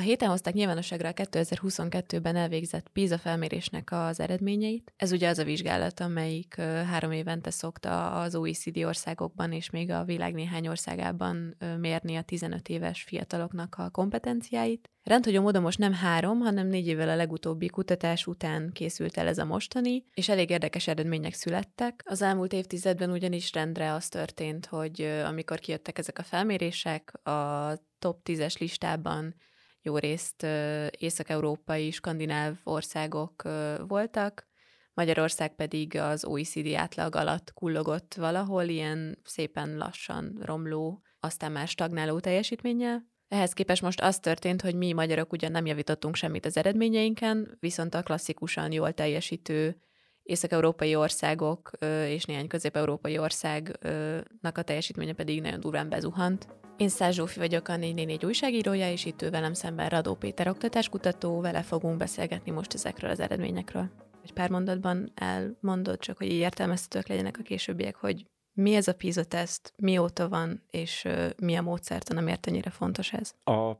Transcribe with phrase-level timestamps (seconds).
[0.00, 4.92] A héten hozták nyilvánosságra a 2022-ben elvégzett PISA felmérésnek az eredményeit.
[4.96, 10.04] Ez ugye az a vizsgálat, amelyik három évente szokta az OECD országokban és még a
[10.04, 14.90] világ néhány országában mérni a 15 éves fiataloknak a kompetenciáit.
[15.02, 19.38] Rendhagyó módon most nem három, hanem négy évvel a legutóbbi kutatás után készült el ez
[19.38, 22.02] a mostani, és elég érdekes eredmények születtek.
[22.04, 28.20] Az elmúlt évtizedben ugyanis rendre az történt, hogy amikor kijöttek ezek a felmérések, a top
[28.24, 29.34] 10-es listában
[29.82, 30.46] jó részt
[30.90, 33.42] észak-európai, skandináv országok
[33.86, 34.48] voltak,
[34.94, 42.20] Magyarország pedig az OECD átlag alatt kullogott valahol, ilyen szépen lassan romló, aztán már stagnáló
[42.20, 43.08] teljesítménnyel.
[43.28, 47.94] Ehhez képest most az történt, hogy mi magyarok ugyan nem javítottunk semmit az eredményeinken, viszont
[47.94, 49.80] a klasszikusan jól teljesítő
[50.22, 51.70] észak-európai országok
[52.06, 56.59] és néhány közép-európai országnak a teljesítménye pedig nagyon durván bezuhant.
[56.80, 61.40] Én Száz Zsófi vagyok, a 444 újságírója, és itt ő velem szemben Radó Péter oktatáskutató,
[61.40, 63.90] vele fogunk beszélgetni most ezekről az eredményekről.
[64.22, 68.94] Egy pár mondatban elmondod, csak hogy így értelmeztetők legyenek a későbbiek, hogy mi ez a
[68.94, 73.34] PISA teszt, mióta van, és mi a módszertan, amiért ennyire fontos ez?
[73.44, 73.74] A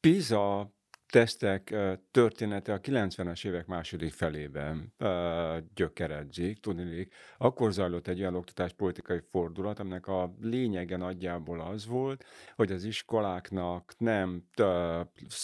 [0.00, 0.74] PISA
[1.10, 1.74] tesztek
[2.10, 4.94] története a 90-es évek második felében
[5.74, 12.72] gyökeredzik, tudni, akkor zajlott egy olyan oktatáspolitikai fordulat, aminek a lényege nagyjából az volt, hogy
[12.72, 14.44] az iskoláknak nem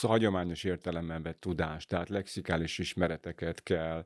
[0.01, 4.05] hagyományos értelemben vett tudást, tehát lexikális ismereteket kell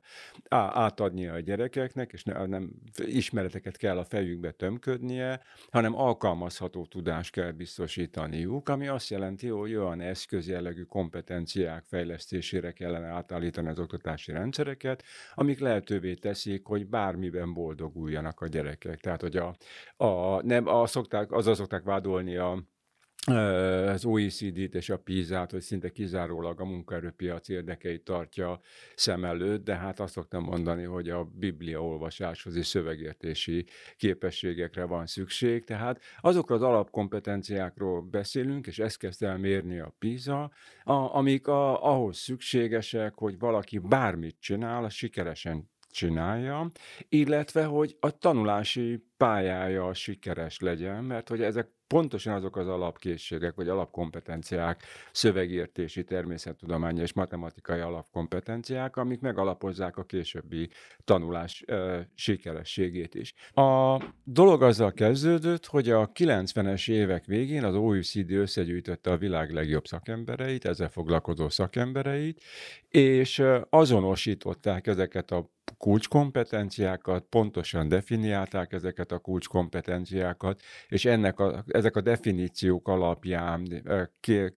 [0.49, 5.41] átadnia a gyerekeknek, és nem ismereteket kell a fejükbe tömködnie,
[5.71, 13.07] hanem alkalmazható tudást kell biztosítaniuk, ami azt jelenti, hogy olyan eszközjellegű kompetenciák kompetenciák fejlesztésére kellene
[13.07, 15.03] átállítani az oktatási rendszereket,
[15.33, 18.99] amik lehetővé teszik, hogy bármiben boldoguljanak a gyerekek.
[18.99, 19.55] Tehát, hogy a,
[20.05, 22.63] a, nem, a szokták, azzal szokták vádolni a
[23.27, 28.59] az OECD-t és a PISA-t, hogy szinte kizárólag a munkaerőpiac érdekeit tartja
[28.95, 33.65] szem előtt, de hát azt szoktam mondani, hogy a biblia olvasáshoz és szövegértési
[33.97, 35.65] képességekre van szükség.
[35.65, 40.51] Tehát azokra az alapkompetenciákról beszélünk, és ezt kezdte el mérni a PISA,
[40.83, 46.71] a, amik a, ahhoz szükségesek, hogy valaki bármit csinál, sikeresen csinálja,
[47.09, 53.67] illetve hogy a tanulási pályája sikeres legyen, mert hogy ezek pontosan azok az alapkészségek, vagy
[53.67, 60.69] alapkompetenciák, szövegértési, természettudományi és matematikai alapkompetenciák, amik megalapozzák a későbbi
[61.03, 63.33] tanulás ö, sikerességét is.
[63.53, 69.85] A dolog azzal kezdődött, hogy a 90-es évek végén az OECD összegyűjtötte a világ legjobb
[69.85, 72.41] szakembereit, ezzel foglalkozó szakembereit,
[72.89, 82.01] és azonosították ezeket a kulcskompetenciákat, pontosan definiálták ezeket a kulcskompetenciákat, és ennek a, ezek a
[82.01, 83.83] definíciók alapján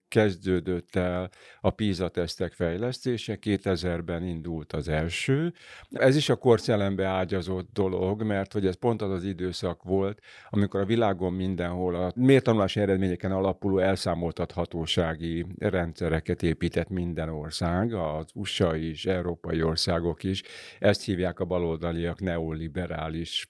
[0.07, 1.29] kezdődött el
[1.61, 5.53] a PISA tesztek fejlesztése, 2000-ben indult az első.
[5.89, 10.19] Ez is a korszellembe ágyazott dolog, mert hogy ez pont az az időszak volt,
[10.49, 18.75] amikor a világon mindenhol a mértanulási eredményeken alapuló elszámoltathatósági rendszereket épített minden ország, az USA
[18.75, 20.43] is, európai országok is.
[20.79, 23.49] Ezt hívják a baloldaliak neoliberális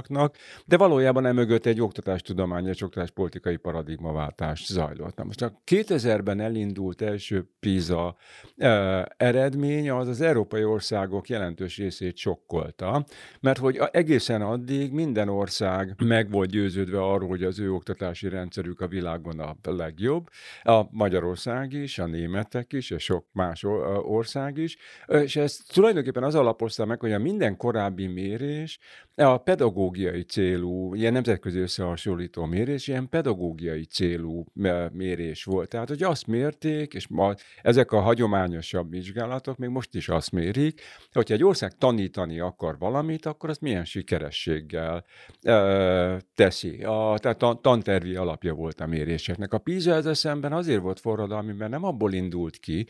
[0.00, 5.16] korszaknak, de valójában emögött egy oktatástudományos, oktatáspolitikai paradigmaváltás zajlott.
[5.16, 8.16] Na most a 2000-ben elindult első PISA
[9.16, 13.04] eredmény az az európai országok jelentős részét sokkolta,
[13.40, 18.80] mert hogy egészen addig minden ország meg volt győződve arról, hogy az ő oktatási rendszerük
[18.80, 20.28] a világon a legjobb,
[20.62, 23.64] a Magyarország is, a németek is, és sok más
[24.02, 28.78] ország is, és ez tulajdonképpen az alapozta meg, hogy a minden korábbi mérés
[29.14, 29.38] a
[29.90, 34.44] pedagógiai célú, ilyen nemzetközi összehasonlító mérés, ilyen pedagógiai célú
[34.92, 35.68] mérés volt.
[35.68, 40.80] Tehát, hogy azt mérték, és ma ezek a hagyományosabb vizsgálatok még most is azt mérik,
[41.12, 45.04] hogyha egy ország tanítani akar valamit, akkor azt milyen sikerességgel
[45.42, 46.82] e, teszi.
[46.82, 49.52] A, tehát a tantervi alapja volt a méréseknek.
[49.52, 52.86] A PISA ezzel szemben azért volt forradalmi, mert nem abból indult ki,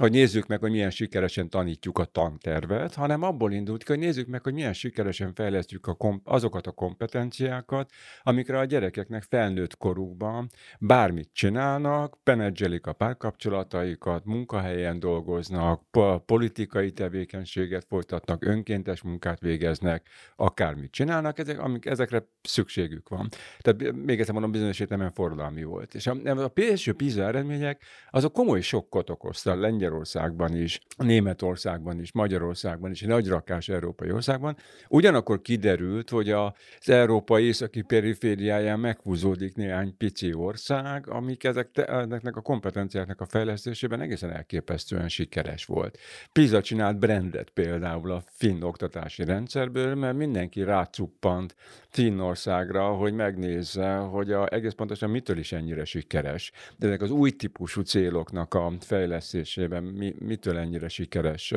[0.00, 4.42] hogy nézzük meg, hogy milyen sikeresen tanítjuk a tantervet, hanem abból indult hogy nézzük meg,
[4.42, 7.90] hogy milyen sikeresen fejlesztjük a kom- azokat a kompetenciákat,
[8.22, 10.48] amikre a gyerekeknek felnőtt korukban
[10.78, 20.06] bármit csinálnak, penedzselik a párkapcsolataikat, munkahelyen dolgoznak, po- politikai tevékenységet folytatnak, önkéntes munkát végeznek,
[20.36, 23.28] akármit csinálnak, ezek, amik, ezekre szükségük van.
[23.58, 25.94] Tehát még egyszer mondom, bizonyos értelemben forradalmi volt.
[25.94, 32.12] És a, a első PISA eredmények, azok komoly sokkot okozta Lengyel Lengyelországban is, Németországban is,
[32.12, 34.56] Magyarországban is, egy nagy rakás európai országban.
[34.88, 36.52] Ugyanakkor kiderült, hogy az
[36.84, 44.30] európai északi perifériáján meghúzódik néhány pici ország, amik ezek, ezeknek a kompetenciáknak a fejlesztésében egészen
[44.30, 45.98] elképesztően sikeres volt.
[46.32, 51.54] PISA csinált brandet például a finn oktatási rendszerből, mert mindenki rácuppant
[51.88, 56.52] Finnországra, hogy megnézze, hogy a, egész pontosan mitől is ennyire sikeres.
[56.76, 61.54] De ezek az új típusú céloknak a fejlesztésében mi, mitől ennyire sikeres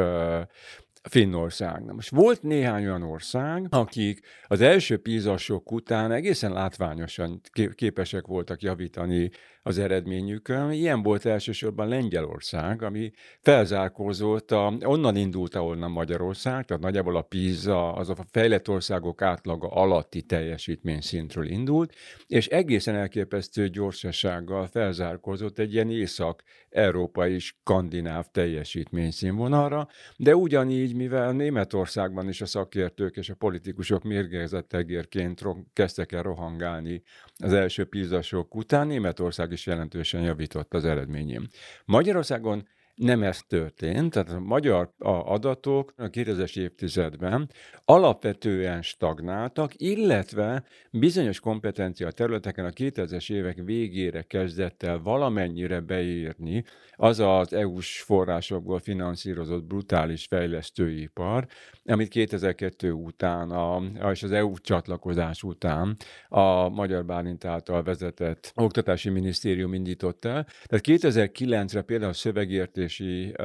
[1.10, 1.84] Finnország.
[1.86, 7.42] Na most volt néhány olyan ország, akik az első pízasok után egészen látványosan
[7.76, 9.32] képesek voltak javítani
[9.64, 10.72] az eredményükön.
[10.72, 13.12] Ilyen volt elsősorban Lengyelország, ami
[13.42, 19.68] felzárkózott, a, onnan indult, ahonnan Magyarország, tehát nagyjából a PISA, az a fejlett országok átlaga
[19.68, 21.94] alatti teljesítményszintről indult,
[22.28, 29.88] és egészen elképesztő gyorsasággal felzárkózott egy ilyen észak-európai skandináv teljesítményszínvonalra,
[30.18, 35.42] de ugyanígy, mivel Németországban is a szakértők és a politikusok mérgezett egérként
[35.74, 37.04] kezdtek el rohangálni
[37.36, 41.48] az első pízasok után, Németország is jelentősen javított az eredményén.
[41.86, 44.94] Magyarországon nem ez történt, tehát a magyar
[45.26, 47.50] adatok a 2000-es évtizedben
[47.86, 56.64] alapvetően stagnáltak, illetve bizonyos kompetencia területeken a 2000-es évek végére kezdett el valamennyire beírni
[56.96, 61.48] az az EU-s forrásokból finanszírozott brutális fejlesztőipar,
[61.86, 63.82] amit 2002 után, a,
[64.12, 65.98] és az EU csatlakozás után
[66.30, 70.48] a Magyar Bálint által vezetett Oktatási Minisztérium indított el.
[70.64, 73.36] Tehát 2009-re például a szövegértési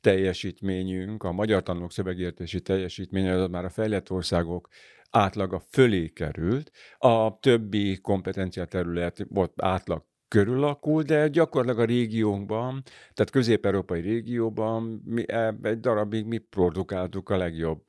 [0.00, 4.68] teljesítményünk, a magyar tanulók szövegértési teljesítménye, az már a fejlett országok
[5.10, 12.82] átlaga fölé került, a többi kompetencia terület volt átlag körülakul, de gyakorlatilag a régiónkban,
[13.14, 15.24] tehát közép-európai régióban mi,
[15.62, 17.80] egy darabig mi produkáltuk a legjobb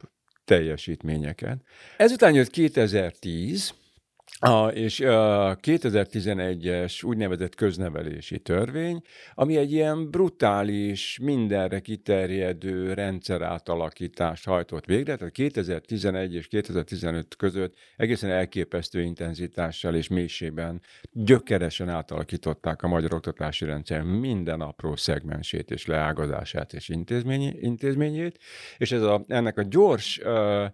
[0.45, 1.61] teljesítményeket.
[1.97, 3.73] Ezután jött 2010,
[4.41, 9.01] a, és a 2011-es úgynevezett köznevelési törvény,
[9.33, 17.75] ami egy ilyen brutális, mindenre kiterjedő rendszer átalakítást hajtott végre, tehát 2011 és 2015 között
[17.95, 25.85] egészen elképesztő intenzitással és mélységben gyökeresen átalakították a magyar oktatási rendszer minden apró szegmensét és
[25.85, 26.89] leágazását és
[27.59, 28.39] intézményét,
[28.77, 30.65] és ez a, ennek a gyors uh,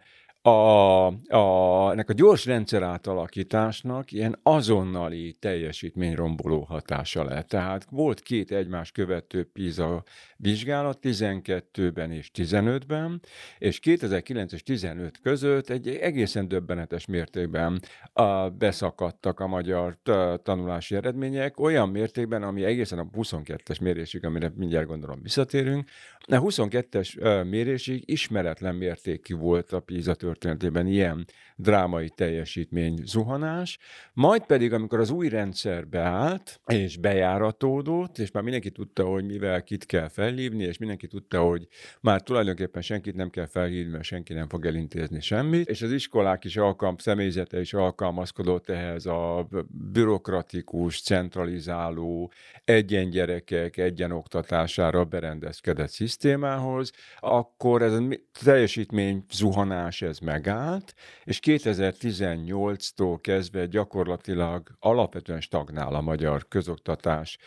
[0.45, 7.47] a, a, ennek a gyors rendszer átalakításnak ilyen azonnali teljesítményromboló hatása lett.
[7.47, 10.03] Tehát volt két egymás követő PISA
[10.37, 13.21] vizsgálat 12-ben és 15-ben,
[13.57, 17.81] és 2009 és 15 között egy egészen döbbenetes mértékben
[18.13, 19.97] a, beszakadtak a magyar
[20.43, 25.89] tanulási eredmények, olyan mértékben, ami egészen a 22-es mérésig, amire mindjárt gondolom visszatérünk,
[26.27, 33.79] a 22-es mérésig ismeretlen mértékű volt a PISA történetében ilyen drámai teljesítmény zuhanás,
[34.13, 39.63] majd pedig, amikor az új rendszer beállt, és bejáratódott, és már mindenki tudta, hogy mivel
[39.63, 41.67] kit kell felhívni, és mindenki tudta, hogy
[42.01, 46.43] már tulajdonképpen senkit nem kell felhívni, mert senki nem fog elintézni semmit, és az iskolák
[46.43, 49.47] is alkalm, személyzete is alkalmazkodott ehhez a
[49.91, 52.31] bürokratikus, centralizáló,
[52.63, 58.03] egyen gyerekek, egyen oktatására berendezkedett szisztémához, akkor ez a
[58.43, 60.93] teljesítmény zuhanás ez megállt,
[61.23, 67.37] és 2018-tól kezdve gyakorlatilag alapvetően stagnál a magyar közoktatás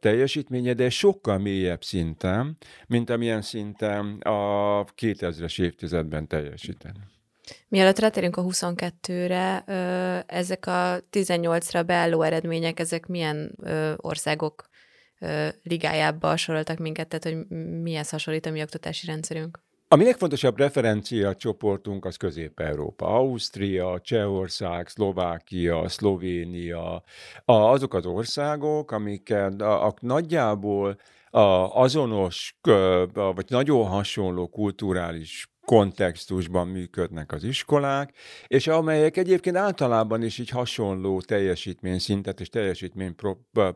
[0.00, 7.00] teljesítménye, de sokkal mélyebb szinten, mint amilyen szinten a 2000-es évtizedben teljesíteni.
[7.68, 9.64] Mielőtt rátérünk a 22-re,
[10.26, 13.58] ezek a 18-ra beálló eredmények, ezek milyen
[13.96, 14.68] országok
[15.62, 19.63] ligájába soroltak minket, tehát hogy mihez hasonlít a mi oktatási rendszerünk?
[19.94, 23.06] A mi legfontosabb referencia csoportunk az Közép-Európa.
[23.06, 27.02] Ausztria, Csehország, Szlovákia, Szlovénia,
[27.44, 30.98] azok az országok, amiket a, a, nagyjából
[31.30, 31.40] a,
[31.80, 32.58] azonos,
[33.12, 38.12] vagy nagyon hasonló kulturális kontextusban működnek az iskolák,
[38.46, 43.14] és amelyek egyébként általában is így hasonló teljesítményszintet és teljesítmény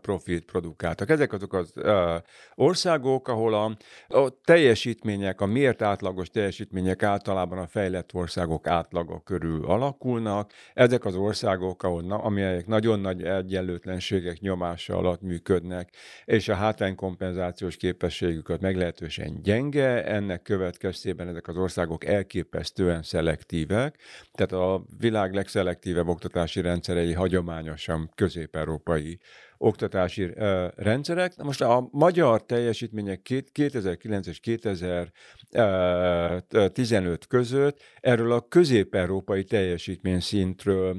[0.01, 1.11] profilt produkáltak.
[1.11, 1.73] Ezek azok az
[2.55, 3.77] országok, ahol a,
[4.19, 10.53] a teljesítmények, a mért átlagos teljesítmények általában a fejlett országok átlaga körül alakulnak.
[10.75, 15.93] Ezek az országok, ahol, amelyek nagyon nagy egyenlőtlenségek nyomása alatt működnek,
[16.25, 23.99] és a hátránykompenzációs képességüket meglehetősen gyenge, ennek következtében ezek az országok országok elképesztően szelektívek,
[24.33, 29.19] tehát a világ legszelektívebb oktatási rendszerei hagyományosan közép-európai
[29.59, 30.31] oktatási
[30.77, 31.37] rendszerek.
[31.37, 40.97] Na most a magyar teljesítmények 2009 és 2015 között erről a közép-európai teljesítmény szintről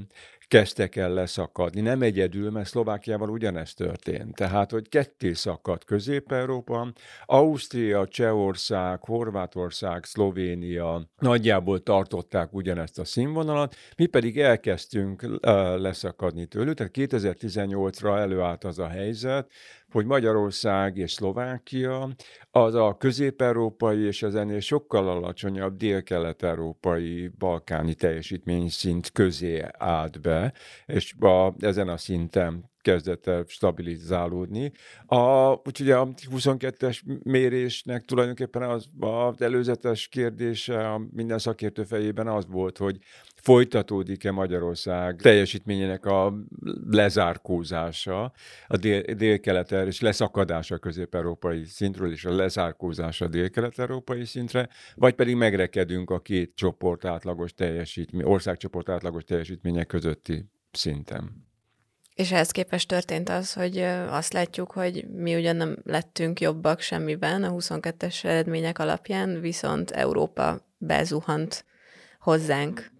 [0.49, 1.81] kezdtek el leszakadni.
[1.81, 4.35] Nem egyedül, mert Szlovákiával ugyanezt történt.
[4.35, 6.91] Tehát, hogy ketté szakadt Közép-Európa,
[7.25, 15.39] Ausztria, Csehország, Horvátország, Szlovénia nagyjából tartották ugyanezt a színvonalat, mi pedig elkezdtünk
[15.77, 16.75] leszakadni tőlük.
[16.75, 19.51] Tehát 2018-ra előállt az a helyzet,
[19.91, 22.09] hogy Magyarország és Szlovákia
[22.51, 30.53] az a közép-európai és az ennél sokkal alacsonyabb dél-kelet-európai balkáni teljesítményszint közé állt be,
[30.85, 34.71] és a, ezen a szinten kezdett el stabilizálódni.
[35.05, 42.45] A, úgyhogy a 22-es mérésnek tulajdonképpen az, az előzetes kérdése a minden szakértő fejében az
[42.47, 42.97] volt, hogy
[43.41, 46.33] folytatódik-e Magyarország teljesítményének a
[46.89, 48.31] lezárkózása,
[48.67, 56.09] a dél, dél-kelet és leszakadása közép-európai szintről, és a lezárkózása dél-kelet-európai szintre, vagy pedig megrekedünk
[56.09, 61.48] a két csoport átlagos teljesítmény, országcsoport átlagos teljesítmények közötti szinten.
[62.19, 63.77] És ehhez képest történt az, hogy
[64.09, 70.61] azt látjuk, hogy mi ugyan nem lettünk jobbak semmiben a 22-es eredmények alapján, viszont Európa
[70.77, 71.65] bezuhant
[72.19, 72.91] hozzánk.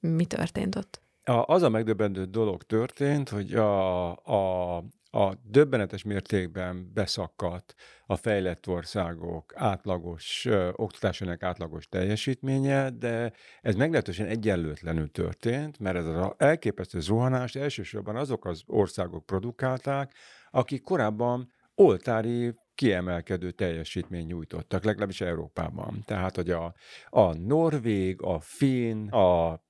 [0.00, 1.02] Mi történt ott?
[1.44, 7.74] Az a megdöbbentő dolog történt, hogy a, a a döbbenetes mértékben beszakadt
[8.06, 16.06] a fejlett országok átlagos, ö, oktatásának átlagos teljesítménye, de ez meglehetősen egyenlőtlenül történt, mert ez
[16.06, 20.14] az elképesztő zuhanás elsősorban azok az országok produkálták,
[20.50, 26.02] akik korábban oltári kiemelkedő teljesítmény nyújtottak, legalábbis Európában.
[26.04, 26.74] Tehát, hogy a,
[27.08, 29.60] a norvég, a finn, a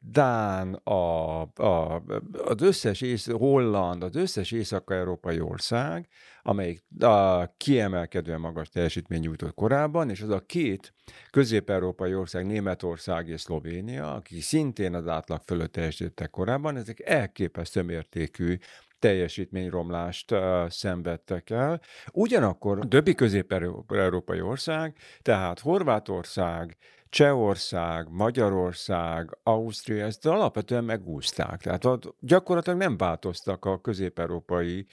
[0.00, 2.02] Dán, a, a,
[2.44, 6.08] az összes ész, Holland, az összes észak-európai ország,
[6.42, 10.94] amelyik a kiemelkedően magas teljesítmény nyújtott korábban, és az a két
[11.30, 18.58] közép-európai ország, Németország és Szlovénia, akik szintén az átlag fölött teljesítettek korábban, ezek elképesztő mértékű
[18.98, 21.80] teljesítményromlást uh, szenvedtek el.
[22.12, 26.76] Ugyanakkor a többi közép-európai ország, tehát Horvátország,
[27.14, 31.60] Csehország, Magyarország, Ausztria, ezt alapvetően megúzták.
[31.60, 34.86] Tehát ott gyakorlatilag nem változtak a közép-európai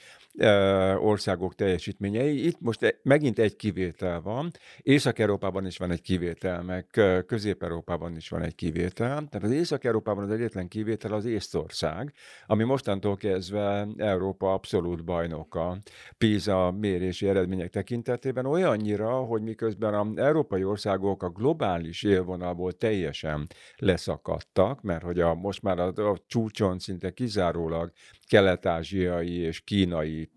[0.98, 2.46] országok teljesítményei.
[2.46, 4.50] Itt most e, megint egy kivétel van.
[4.82, 6.86] Észak-Európában is van egy kivétel, meg
[7.26, 9.14] Közép-Európában is van egy kivétel.
[9.14, 12.12] Tehát az Észak-Európában az egyetlen kivétel az Észtország,
[12.46, 15.78] ami mostantól kezdve Európa abszolút bajnoka
[16.18, 23.46] PISA mérési eredmények tekintetében olyannyira, hogy miközben az európai országok a globális élvonalból teljesen
[23.76, 27.92] leszakadtak, mert hogy a, most már a, a csúcson szinte kizárólag
[28.32, 30.30] kelet-ázsiai és kínai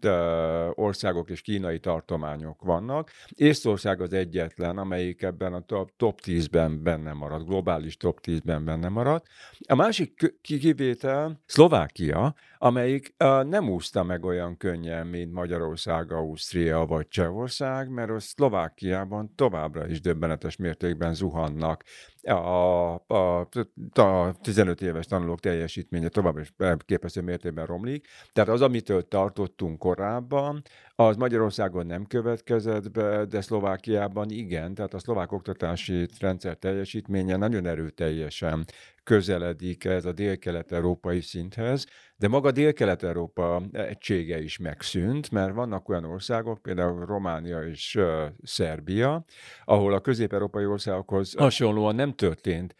[0.73, 3.11] országok és kínai tartományok vannak.
[3.29, 8.89] Észtország az egyetlen, amelyik ebben a top, top 10-ben benne marad, globális top 10-ben benne
[8.89, 9.23] marad.
[9.67, 17.89] A másik kivétel Szlovákia, amelyik nem úszta meg olyan könnyen, mint Magyarország, Ausztria vagy Csehország,
[17.89, 21.83] mert a Szlovákiában továbbra is döbbenetes mértékben zuhannak
[22.27, 23.48] a, a,
[23.94, 28.08] a 15 éves tanulók teljesítménye továbbra is képesztő mértékben romlik.
[28.34, 30.62] Tehát az, amitől tartottunk korábban,
[30.96, 34.74] az Magyarországon nem következett be, de Szlovákiában igen.
[34.74, 38.65] Tehát a szlovák oktatási rendszer teljesítménye nagyon erőteljesen
[39.03, 41.86] közeledik ez a dél-kelet-európai szinthez,
[42.17, 49.25] de maga Dél-Kelet-Európa egysége is megszűnt, mert vannak olyan országok, például Románia és uh, Szerbia,
[49.65, 52.75] ahol a közép-európai országokhoz hasonlóan nem történt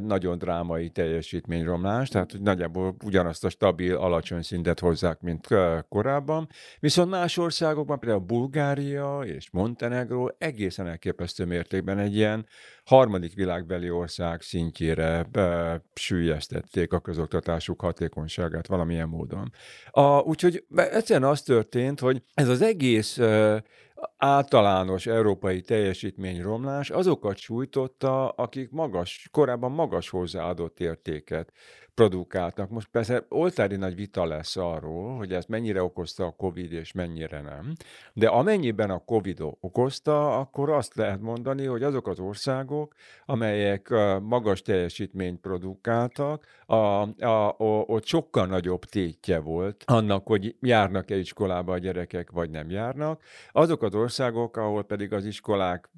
[0.00, 5.48] nagyon drámai teljesítményromlás, tehát hogy nagyjából ugyanazt a stabil, alacsony szintet hozzák, mint
[5.88, 6.48] korábban.
[6.80, 12.46] Viszont más országokban, például Bulgária és Montenegro egészen elképesztő mértékben egy ilyen
[12.84, 15.26] harmadik világbeli ország szintjére
[15.94, 19.52] sűjesztették a közoktatásuk hatékonyságát valamilyen módon.
[19.90, 23.56] A, úgyhogy egyszerűen az történt, hogy ez az egész uh,
[24.16, 31.52] általános európai teljesítményromlás azokat sújtotta, akik magas, korábban magas hozzáadott értéket
[31.94, 32.70] produkáltak.
[32.70, 37.40] Most persze oltári nagy vita lesz arról, hogy ezt mennyire okozta a COVID és mennyire
[37.40, 37.72] nem,
[38.12, 42.94] de amennyiben a COVID okozta, akkor azt lehet mondani, hogy azok az országok,
[43.26, 43.88] amelyek
[44.22, 51.72] magas teljesítményt produkáltak, a, a, a, ott sokkal nagyobb tétje volt annak, hogy járnak-e iskolába
[51.72, 53.22] a gyerekek, vagy nem járnak.
[53.52, 55.90] Azok az országok, ahol pedig az iskolák,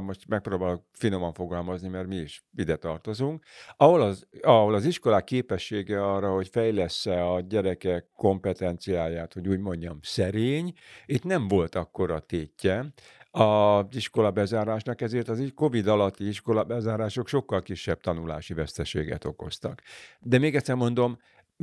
[0.00, 3.44] most megpróbálok finoman fogalmazni, mert mi is ide tartozunk,
[3.76, 9.98] ahol az, ahol az iskolák képessége arra, hogy fejlesz-e a gyerekek kompetenciáját, hogy úgy mondjam,
[10.02, 10.72] szerény,
[11.06, 12.92] itt nem volt akkora tétje,
[13.30, 19.82] az iskola bezárásnak, ezért az COVID alatti iskola bezárások sokkal kisebb tanulási veszteséget okoztak.
[20.20, 21.18] De még egyszer mondom,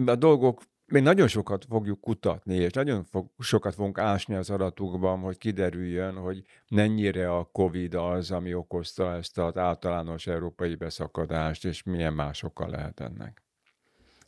[0.05, 5.19] a dolgok még nagyon sokat fogjuk kutatni, és nagyon fog, sokat fogunk ásni az adatokban,
[5.19, 11.83] hogy kiderüljön, hogy mennyire a COVID az, ami okozta ezt az általános európai beszakadást, és
[11.83, 13.43] milyen másokkal lehet ennek.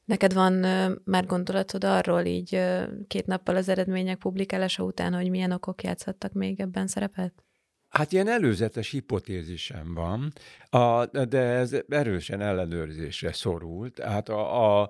[0.06, 0.54] Neked van
[1.04, 2.62] már gondolatod arról így
[3.08, 7.44] két nappal az eredmények publikálása után, hogy milyen okok játszhattak még ebben szerepet?
[7.98, 10.34] Hát ilyen előzetes hipotézisem van,
[10.70, 14.00] a, de ez erősen ellenőrzésre szorult.
[14.00, 14.90] Hát a, a,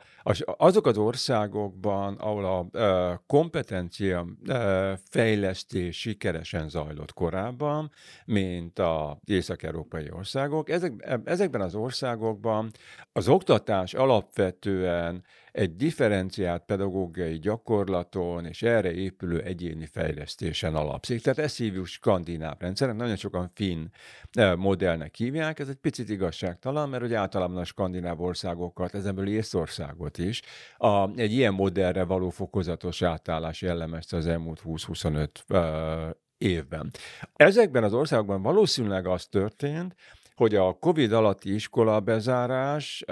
[0.58, 7.92] azok az országokban, ahol a, a kompetencia a fejlesztés sikeresen zajlott korábban,
[8.26, 12.72] mint az észak-európai országok, ezek, ezekben az országokban
[13.12, 15.24] az oktatás alapvetően
[15.56, 21.22] egy differenciált pedagógiai gyakorlaton és erre épülő egyéni fejlesztésen alapszik.
[21.22, 23.86] Tehát ezt hívjuk skandináv rendszernek, nagyon sokan finn
[24.32, 30.18] eh, modellnek hívják, ez egy picit igazságtalan, mert hogy általában a skandináv országokat, ezenből Észországot
[30.18, 30.42] is,
[30.78, 36.92] a, egy ilyen modellre való fokozatos átállás jellemezte az elmúlt 20-25 uh, évben.
[37.36, 39.96] Ezekben az országokban valószínűleg az történt,
[40.36, 43.04] hogy a COVID alatti iskola bezárás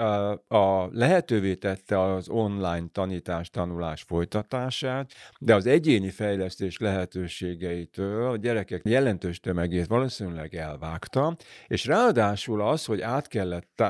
[0.48, 8.82] a lehetővé tette az online tanítás, tanulás folytatását, de az egyéni fejlesztés lehetőségeitől a gyerekek
[8.84, 13.82] jelentős tömegét valószínűleg elvágta, és ráadásul az, hogy át kellett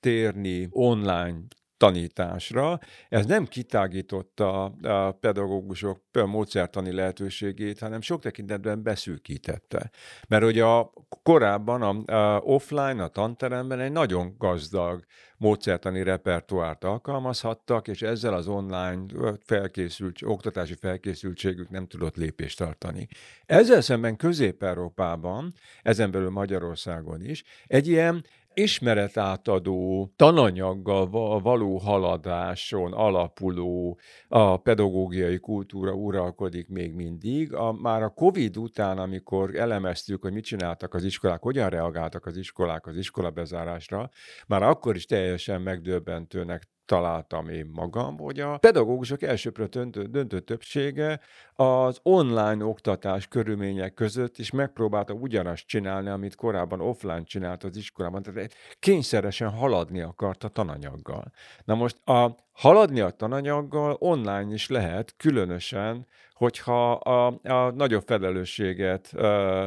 [0.00, 1.38] térni online
[1.80, 2.78] tanításra.
[3.08, 9.90] Ez nem kitágította a pedagógusok módszertani lehetőségét, hanem sok tekintetben beszűkítette.
[10.28, 15.04] Mert hogy a korábban a, a offline, a tanteremben egy nagyon gazdag
[15.36, 19.02] módszertani repertoárt alkalmazhattak, és ezzel az online
[19.44, 23.08] felkészült, oktatási felkészültségük nem tudott lépést tartani.
[23.46, 28.24] Ezzel szemben Közép-Európában, ezen belül Magyarországon is, egy ilyen
[28.60, 33.98] ismeretátadó tananyaggal való haladáson alapuló
[34.28, 37.54] a pedagógiai kultúra uralkodik még mindig.
[37.54, 42.36] A, már a COVID után, amikor elemeztük, hogy mit csináltak az iskolák, hogyan reagáltak az
[42.36, 44.10] iskolák az iskolabezárásra,
[44.46, 51.20] már akkor is teljesen megdöbbentőnek találtam én magam, hogy a pedagógusok elsőprő döntő, döntő többsége
[51.54, 58.22] az online oktatás körülmények között is megpróbálta ugyanazt csinálni, amit korábban offline csinált az iskolában,
[58.22, 61.32] tehát kényszeresen haladni akart a tananyaggal.
[61.64, 69.10] Na most a haladni a tananyaggal online is lehet, különösen, hogyha a, a nagyobb felelősséget
[69.14, 69.66] uh,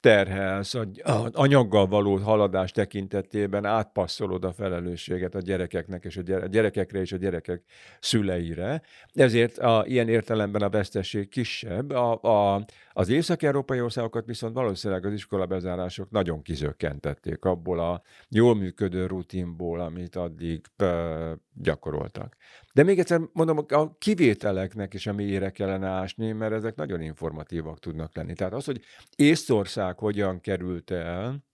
[0.00, 7.12] terhelsz, a, anyaggal való haladás tekintetében átpasszolod a felelősséget a gyerekeknek és a gyerekekre és
[7.12, 7.62] a gyerekek
[8.00, 8.82] szüleire.
[9.12, 11.90] Ezért a, ilyen értelemben a vesztesség kisebb.
[11.90, 19.06] A, a, az észak-európai országokat viszont valószínűleg az iskolabezárások nagyon kizökkentették abból a jól működő
[19.06, 22.36] rutinból, amit addig ö, gyakoroltak.
[22.72, 27.78] De még egyszer mondom, a kivételeknek is a mélyére kellene ásni, mert ezek nagyon informatívak
[27.78, 28.32] tudnak lenni.
[28.34, 28.80] Tehát az, hogy
[29.16, 31.48] Észország hogyan került el,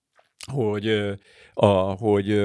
[0.52, 1.16] hogy,
[1.54, 2.44] a, hogy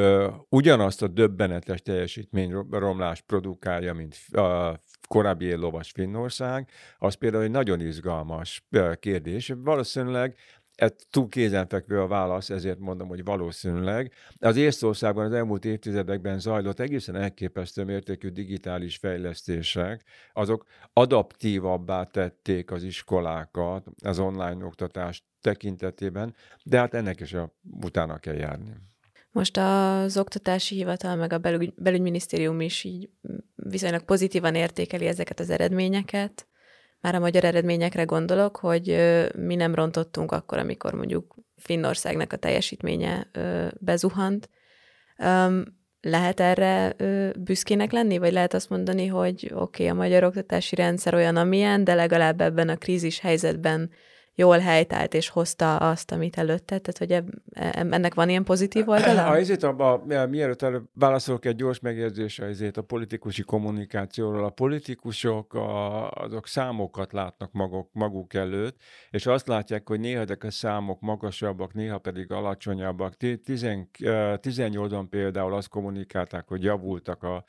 [0.50, 8.68] ugyanazt a döbbenetes teljesítményromlást produkálja, mint a korábbi lovas Finnország, az például egy nagyon izgalmas
[9.00, 9.54] kérdés.
[9.58, 10.36] Valószínűleg
[10.82, 14.12] ez túl kézenfekvő a válasz, ezért mondom, hogy valószínűleg.
[14.40, 22.84] Az Észtországban az elmúlt évtizedekben zajlott egészen elképesztő mértékű digitális fejlesztések, azok adaptívabbá tették az
[22.84, 28.74] iskolákat az online oktatás tekintetében, de hát ennek is a, utána kell járni.
[29.32, 33.10] Most az Oktatási Hivatal meg a belügy, belügyminisztérium is így
[33.56, 36.46] viszonylag pozitívan értékeli ezeket az eredményeket
[37.02, 38.98] már a magyar eredményekre gondolok, hogy
[39.38, 43.28] mi nem rontottunk akkor, amikor mondjuk Finnországnak a teljesítménye
[43.80, 44.50] bezuhant.
[46.02, 46.96] Lehet erre
[47.40, 51.84] büszkének lenni, vagy lehet azt mondani, hogy oké, okay, a magyar oktatási rendszer olyan, amilyen,
[51.84, 53.92] de legalább ebben a krízis helyzetben
[54.36, 57.30] jól helytált és hozta azt, amit előtte, tehát hogy eb,
[57.94, 59.26] ennek van ilyen pozitív oldala?
[59.26, 64.44] A, ezért a, a, mielőtt előbb válaszolok egy gyors megjegyzésre ezért a politikusi kommunikációról.
[64.44, 70.44] A politikusok a, azok számokat látnak maguk, maguk előtt, és azt látják, hogy néha ezek
[70.44, 73.14] a számok magasabbak, néha pedig alacsonyabbak.
[73.20, 77.44] 18-ban például azt kommunikálták, hogy javultak a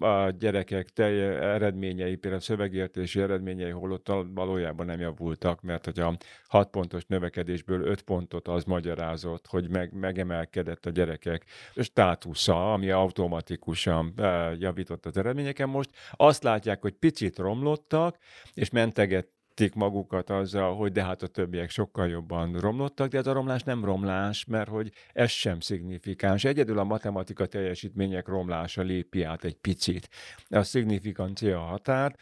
[0.00, 6.16] a gyerekek telje eredményei, például szövegértési eredményei holott valójában nem javultak, mert hogy a
[6.48, 11.44] 6 pontos növekedésből 5 pontot az magyarázott, hogy meg, megemelkedett a gyerekek
[11.76, 14.14] státusza, ami automatikusan
[14.58, 15.68] javított az eredményeken.
[15.68, 18.18] Most azt látják, hogy picit romlottak,
[18.54, 23.26] és menteget védték magukat azzal, hogy de hát a többiek sokkal jobban romlottak, de ez
[23.26, 26.44] a romlás nem romlás, mert hogy ez sem szignifikáns.
[26.44, 30.08] Egyedül a matematika teljesítmények romlása lépi át egy picit
[30.48, 32.16] a szignifikáncia határ,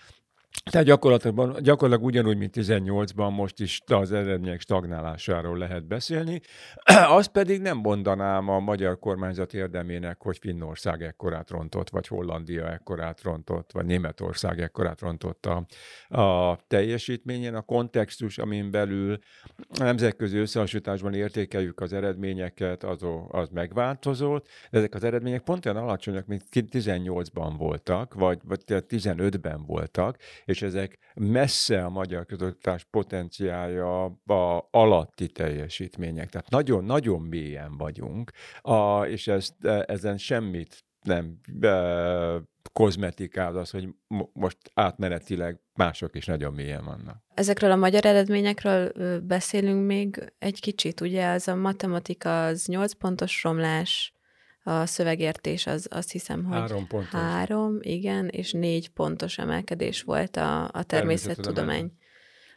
[0.71, 6.41] tehát gyakorlatilag, gyakorlatilag ugyanúgy, mint 18-ban most is az eredmények stagnálásáról lehet beszélni.
[7.19, 13.23] Azt pedig nem mondanám a magyar kormányzat érdemének, hogy Finnország ekkorát rontott, vagy Hollandia ekkorát
[13.23, 15.67] rontott, vagy Németország ekkorát rontott a,
[16.21, 17.55] a teljesítményen.
[17.55, 19.19] A kontextus, amin belül
[19.79, 26.27] nemzetközi összehasonlításban értékeljük az eredményeket, az, az megváltozott, de ezek az eredmények pont olyan alacsonyak,
[26.27, 34.69] mint 18-ban voltak, vagy, vagy 15-ben voltak, és ezek messze a magyar közoktatás potenciálja a
[34.71, 36.31] alatti teljesítmények.
[36.31, 38.31] Tehát nagyon-nagyon mélyen vagyunk,
[38.61, 43.89] a, és ezt, e, ezen semmit nem e, kozmetikáz az, hogy
[44.33, 47.17] most átmenetileg mások is nagyon mélyen vannak.
[47.35, 53.43] Ezekről a magyar eredményekről beszélünk még egy kicsit, ugye az a matematika az 8 pontos
[53.43, 54.14] romlás,
[54.67, 57.11] a szövegértés az azt hiszem, hogy három, pontos.
[57.11, 61.93] három igen, és négy pontos emelkedés volt a, a természettudomány.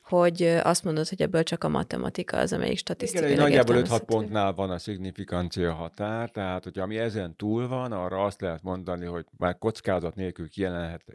[0.03, 3.31] Hogy azt mondod, hogy ebből csak a matematika az, amelyik statisztikai.
[3.31, 8.23] Igen, nagyjából 5-6 pontnál van a szignifikancia határ, tehát hogyha ami ezen túl van, arra
[8.23, 10.47] azt lehet mondani, hogy már kockázat nélkül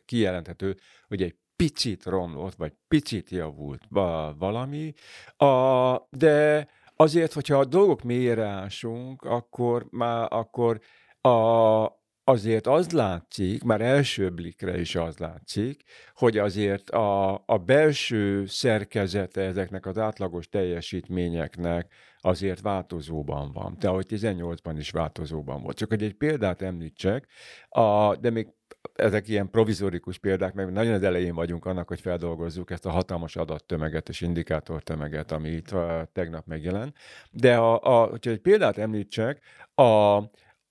[0.04, 0.76] kijelenthető,
[1.08, 3.82] hogy egy picit romlott, vagy picit javult
[4.38, 4.92] valami,
[5.36, 6.68] a, de
[7.02, 10.80] Azért, hogyha a dolgok mélyére ásunk, akkor már akkor
[11.20, 11.28] a,
[12.24, 15.82] azért az látszik, már első blikre is az látszik,
[16.14, 23.76] hogy azért a, a belső szerkezete ezeknek az átlagos teljesítményeknek azért változóban van.
[23.78, 25.76] De ahogy 18-ban is változóban volt.
[25.76, 27.26] Csak hogy egy példát említsek,
[27.68, 28.48] a, de még
[28.94, 33.36] ezek ilyen provizorikus példák, mert nagyon az elején vagyunk annak, hogy feldolgozzuk ezt a hatalmas
[33.36, 35.74] adattömeget és indikátortömeget, ami itt
[36.12, 36.96] tegnap megjelent.
[37.30, 39.40] De a, a, hogyha egy példát említsek,
[39.74, 40.16] a,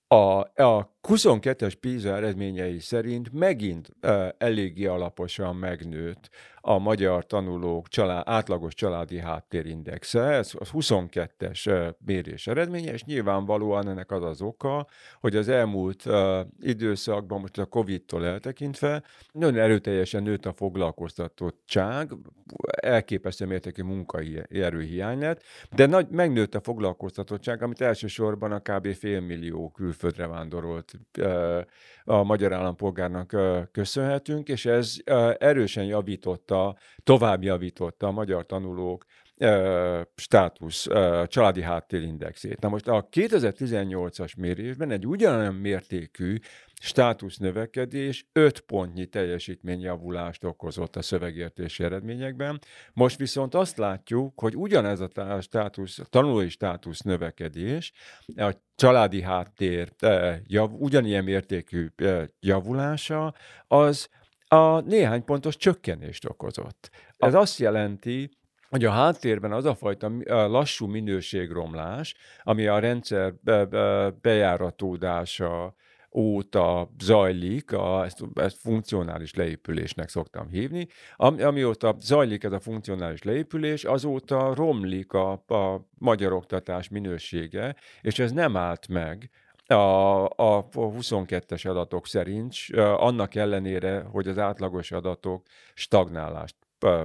[0.06, 6.30] a, a 22-es PISA eredményei szerint megint uh, eléggé alaposan megnőtt
[6.64, 14.10] a magyar tanulók család, átlagos családi háttérindexe, ez az 22-es mérés eredménye, és nyilvánvalóan ennek
[14.10, 14.86] az az oka,
[15.20, 22.12] hogy az elmúlt uh, időszakban, most a Covid-tól eltekintve, nagyon erőteljesen nőtt a foglalkoztatottság,
[22.64, 25.42] elképesztő mértékű munkaerőhiány lett,
[25.74, 28.94] de nagy, megnőtt a foglalkoztatottság, amit elsősorban a kb.
[28.94, 30.91] félmillió külföldre vándorolt
[32.04, 33.36] a magyar állampolgárnak
[33.72, 34.96] köszönhetünk, és ez
[35.38, 39.04] erősen javította, tovább javította a magyar tanulók
[40.14, 40.86] státusz,
[41.26, 42.60] családi háttérindexét.
[42.60, 46.38] Na most a 2018-as mérésben egy ugyanolyan mértékű
[46.80, 52.58] státusz növekedés 5 pontnyi teljesítményjavulást okozott a szövegértési eredményekben.
[52.92, 57.92] Most viszont azt látjuk, hogy ugyanez a státusz, a tanulói státusz növekedés,
[58.36, 59.92] a családi háttér
[60.46, 61.86] jav, ugyanilyen mértékű
[62.40, 63.34] javulása,
[63.66, 64.08] az
[64.48, 66.90] a néhány pontos csökkenést okozott.
[67.16, 68.30] Ez azt jelenti,
[68.72, 73.34] hogy a háttérben az a fajta lassú minőségromlás, ami a rendszer
[74.22, 75.74] bejáratódása
[76.12, 83.22] óta zajlik, a, ezt, ezt funkcionális leépülésnek szoktam hívni, Am, amióta zajlik ez a funkcionális
[83.22, 89.30] leépülés, azóta romlik a, a magyar oktatás minősége, és ez nem állt meg
[89.66, 96.56] a, a 22-es adatok szerint, annak ellenére, hogy az átlagos adatok stagnálást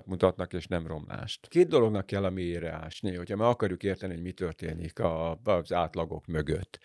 [0.06, 1.48] mutatnak, és nem romlást.
[1.48, 5.00] Két dolognak kell a mélyre ásni, hogyha meg akarjuk érteni, hogy mi történik
[5.44, 6.80] az átlagok mögött.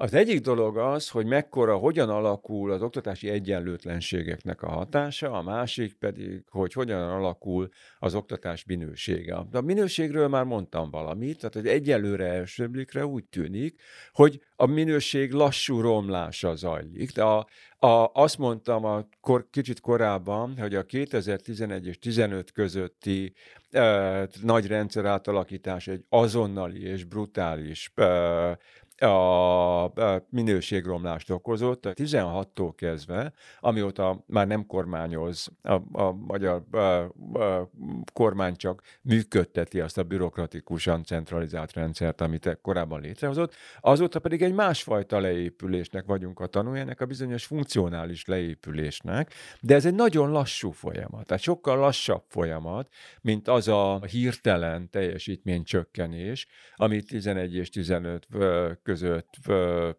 [0.00, 5.94] Az egyik dolog az, hogy mekkora, hogyan alakul az oktatási egyenlőtlenségeknek a hatása, a másik
[5.94, 9.34] pedig, hogy hogyan alakul az oktatás minősége.
[9.52, 13.80] A minőségről már mondtam valamit, tehát hogy egyelőre elsőbblikre úgy tűnik,
[14.12, 17.12] hogy a minőség lassú romlása zajlik.
[17.12, 17.46] De a,
[17.78, 23.32] a, azt mondtam a kor, kicsit korábban, hogy a 2011 és 15 közötti
[23.70, 28.58] e, nagy rendszer átalakítás egy azonnali és brutális e,
[29.00, 29.92] a
[30.30, 31.88] minőségromlást okozott.
[31.94, 37.70] 16-tól kezdve, amióta már nem kormányoz, a, a magyar a, a
[38.12, 45.20] kormány csak működteti azt a bürokratikusan centralizált rendszert, amit korábban létrehozott, azóta pedig egy másfajta
[45.20, 51.26] leépülésnek vagyunk a tanulja, ennek a bizonyos funkcionális leépülésnek, de ez egy nagyon lassú folyamat,
[51.26, 52.88] tehát sokkal lassabb folyamat,
[53.20, 58.26] mint az a hirtelen teljesítménycsökkenés, amit 11 és 15
[58.88, 59.90] között ö,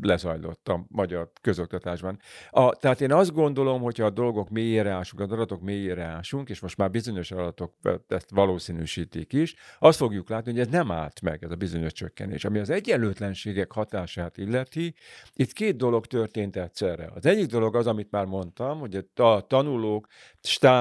[0.00, 2.18] lezajlott a magyar közoktatásban.
[2.50, 6.60] A, tehát én azt gondolom, hogyha a dolgok mélyére ásunk, az adatok mélyére ásunk, és
[6.60, 7.74] most már bizonyos adatok
[8.08, 12.44] ezt valószínűsítik is, azt fogjuk látni, hogy ez nem állt meg, ez a bizonyos csökkenés.
[12.44, 14.94] Ami az egyenlőtlenségek hatását illeti,
[15.34, 17.10] itt két dolog történt egyszerre.
[17.14, 20.06] Az egyik dolog az, amit már mondtam, hogy a tanulók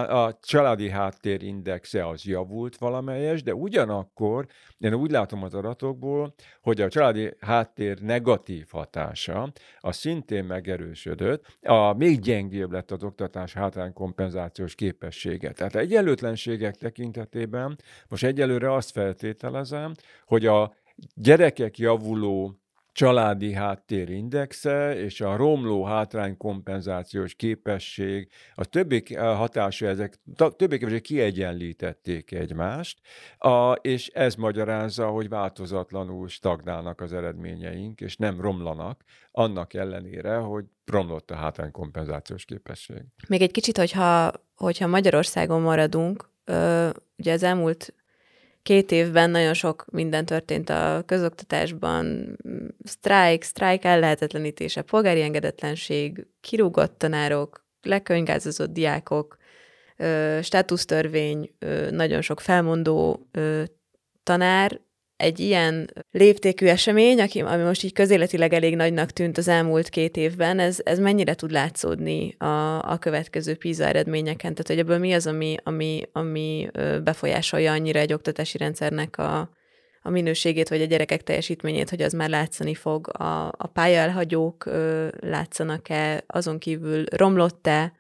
[0.08, 4.46] a családi háttérindexe az javult valamelyes, de ugyanakkor
[4.78, 11.94] én úgy látom az adatokból, hogy a családi háttér negatív hatása az szintén megerősödött, a
[11.94, 15.52] még gyengébb lett az oktatás hátránykompenzációs képessége.
[15.52, 19.94] Tehát egyenlőtlenségek tekintetében most egyelőre azt feltételezem,
[20.26, 20.74] hogy a
[21.16, 22.63] gyerekek javuló
[22.94, 30.20] családi háttérindexe és a romló hátránykompenzációs képesség, a többi hatása, ezek
[30.56, 33.00] többé kiegyenlítették egymást,
[33.38, 40.66] a, és ez magyarázza, hogy változatlanul stagnálnak az eredményeink, és nem romlanak, annak ellenére, hogy
[40.86, 43.02] romlott a hátránykompenzációs képesség.
[43.28, 47.94] Még egy kicsit, hogyha, hogyha Magyarországon maradunk, ö, ugye az elmúlt
[48.64, 52.36] két évben nagyon sok minden történt a közoktatásban,
[52.84, 59.38] sztrájk, sztrájk ellehetetlenítése, polgári engedetlenség, kirúgott tanárok, lekönygázozott diákok,
[60.42, 61.56] státusztörvény,
[61.90, 63.30] nagyon sok felmondó
[64.24, 64.82] tanár,
[65.24, 70.18] egy ilyen léptékű esemény, aki, ami most így közéletileg elég nagynak tűnt az elmúlt két
[70.18, 74.52] évben, ez, ez mennyire tud látszódni a, a következő PISA eredményeken?
[74.52, 76.70] Tehát, hogy ebből mi az, ami, ami, ami
[77.04, 79.50] befolyásolja annyira egy oktatási rendszernek a,
[80.06, 83.10] a minőségét, vagy a gyerekek teljesítményét, hogy az már látszani fog.
[83.18, 84.70] A, a pályaelhagyók
[85.20, 87.94] látszanak-e, azon kívül romlott-e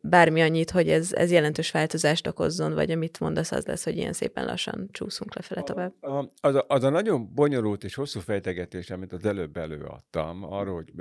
[0.00, 4.12] bármi annyit, hogy ez, ez jelentős változást okozzon, vagy amit mondasz, az lesz, hogy ilyen
[4.12, 5.92] szépen lassan csúszunk lefele tovább.
[6.00, 10.44] A, a, az, a, az a nagyon bonyolult és hosszú fejtegetés, amit az előbb előadtam,
[10.44, 10.92] arról, hogy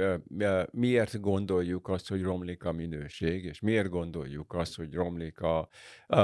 [0.72, 5.68] miért gondoljuk azt, hogy romlik a minőség, és miért gondoljuk azt, hogy romlik a,
[6.08, 6.18] a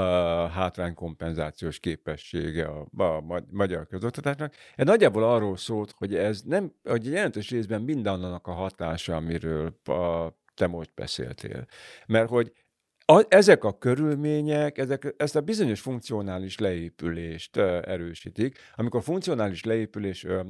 [0.46, 4.54] hátránykompenzációs képessége a, a, a magyar közoktatásnak.
[4.76, 10.28] Ez nagyjából arról szólt, hogy ez nem, hogy jelentős részben mindannak a hatása, amiről a
[10.54, 11.66] te most beszéltél.
[12.06, 12.52] Mert hogy
[13.06, 18.58] a, ezek a körülmények, ezek, ezt a bizonyos funkcionális leépülést erősítik.
[18.74, 20.46] Amikor funkcionális leépülésről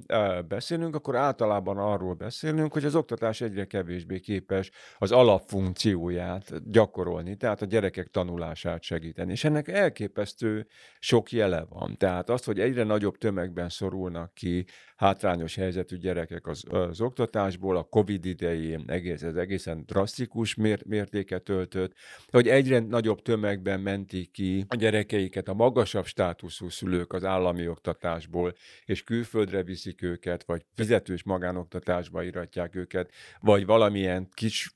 [0.48, 7.62] beszélünk, akkor általában arról beszélünk, hogy az oktatás egyre kevésbé képes az alapfunkcióját gyakorolni, tehát
[7.62, 9.32] a gyerekek tanulását segíteni.
[9.32, 10.66] És ennek elképesztő
[10.98, 11.96] sok jele van.
[11.96, 14.64] Tehát az, hogy egyre nagyobb tömegben szorulnak ki
[14.96, 21.42] hátrányos helyzetű gyerekek az, az oktatásból, a COVID idején egész, ez egészen drasztikus mér, mértéket
[21.42, 21.92] töltött,
[22.30, 28.54] hogy egyre nagyobb tömegben mentik ki a gyerekeiket a magasabb státuszú szülők az állami oktatásból,
[28.84, 34.72] és külföldre viszik őket, vagy fizetős magánoktatásba iratják őket, vagy valamilyen kis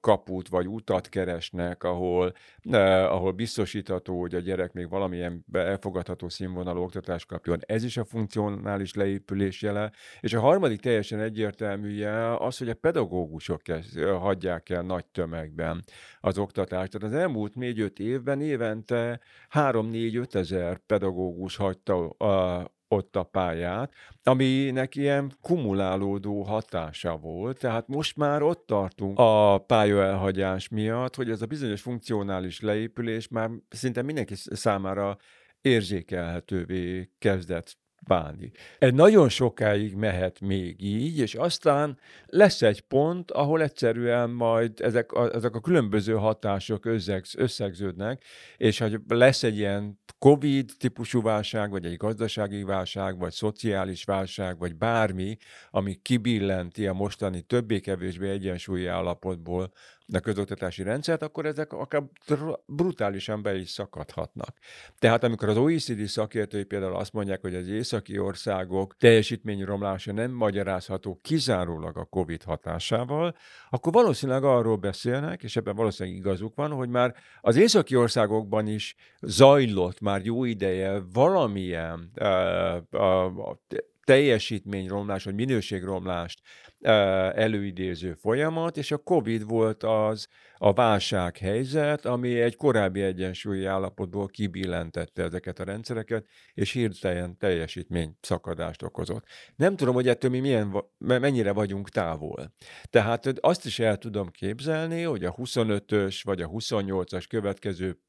[0.00, 2.34] kaput, vagy utat keresnek, ahol,
[3.08, 7.60] ahol biztosítható, hogy a gyerek még valamilyen elfogadható színvonalú oktatást kapjon.
[7.66, 9.92] Ez is a funkcionális leépülés jele.
[10.20, 13.62] És a harmadik teljesen egyértelmű jel az, hogy a pedagógusok
[14.18, 15.84] hagyják el nagy tömegben
[16.26, 16.90] az oktatást.
[16.90, 19.20] Tehát az elmúlt négy-öt évben évente
[19.54, 28.16] 3-4-5 ezer pedagógus hagyta a, ott a pályát, aminek ilyen kumulálódó hatása volt, tehát most
[28.16, 34.34] már ott tartunk a pályaelhagyás miatt, hogy ez a bizonyos funkcionális leépülés már szinte mindenki
[34.34, 35.16] számára
[35.60, 38.52] érzékelhetővé kezdett válni.
[38.78, 45.12] Egy nagyon sokáig mehet még így, és aztán lesz egy pont, ahol egyszerűen majd ezek
[45.12, 46.84] a, ezek a különböző hatások
[47.36, 48.22] összegződnek,
[48.56, 54.58] és ha lesz egy ilyen COVID típusú válság, vagy egy gazdasági válság, vagy szociális válság,
[54.58, 55.36] vagy bármi,
[55.70, 59.72] ami kibillenti a mostani többé-kevésbé egyensúlyi állapotból
[60.12, 62.02] a közoktatási rendszert, akkor ezek akár
[62.66, 64.56] brutálisan be is szakadhatnak.
[64.98, 71.18] Tehát amikor az OECD szakértői például azt mondják, hogy az északi országok teljesítményromlása nem magyarázható
[71.22, 73.36] kizárólag a COVID hatásával,
[73.70, 78.94] akkor valószínűleg arról beszélnek, és ebben valószínűleg igazuk van, hogy már az északi országokban is
[79.20, 83.56] zajlott már jó ideje valamilyen uh, uh,
[84.06, 86.40] teljesítményromlás, vagy minőségromlást
[87.34, 95.22] előidéző folyamat, és a COVID volt az a válsághelyzet, ami egy korábbi egyensúlyi állapotból kibillentette
[95.22, 99.24] ezeket a rendszereket, és hirtelen teljesítmény szakadást okozott.
[99.56, 102.54] Nem tudom, hogy ettől mi milyen, mennyire vagyunk távol.
[102.90, 108.00] Tehát azt is el tudom képzelni, hogy a 25-ös vagy a 28-as következő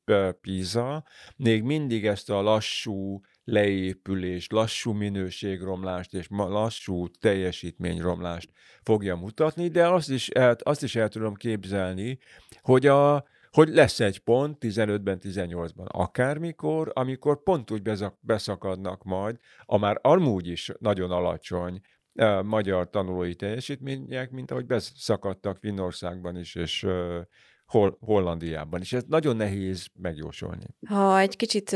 [0.42, 1.04] PISA
[1.36, 8.50] még mindig ezt a lassú leépülést, lassú minőségromlást és lassú teljesítményromlást
[8.84, 12.18] fogja mutatni, de azt is el, azt is el tudom képzelni,
[12.62, 17.82] hogy a, hogy lesz egy pont 15-ben, 18-ban, akármikor, amikor pont úgy
[18.20, 21.80] beszakadnak majd a már amúgy is nagyon alacsony
[22.14, 27.18] uh, magyar tanulói teljesítmények, mint ahogy beszakadtak Finnországban is, és uh,
[27.66, 28.94] Hol- Hollandiában is.
[28.94, 30.66] Ez nagyon nehéz megjósolni.
[30.88, 31.76] Ha egy kicsit